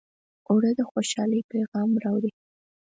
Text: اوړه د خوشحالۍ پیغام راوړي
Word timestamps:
اوړه 0.49 0.71
د 0.75 0.81
خوشحالۍ 0.89 1.41
پیغام 1.51 1.89
راوړي 2.03 2.31